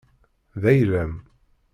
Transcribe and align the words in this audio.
D 0.61 0.63
ayla-m. 0.71 1.13